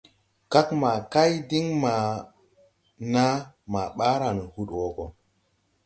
[0.51, 2.09] Kag ma kay din maa
[3.13, 3.37] naa
[3.71, 5.05] ma baaran hud wo go.